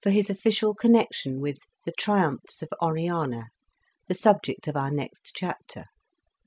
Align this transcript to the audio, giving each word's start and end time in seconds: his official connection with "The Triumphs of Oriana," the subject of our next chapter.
his 0.09 0.31
official 0.31 0.73
connection 0.73 1.39
with 1.39 1.59
"The 1.85 1.91
Triumphs 1.91 2.63
of 2.63 2.69
Oriana," 2.81 3.49
the 4.07 4.15
subject 4.15 4.67
of 4.67 4.75
our 4.75 4.89
next 4.89 5.31
chapter. 5.35 5.85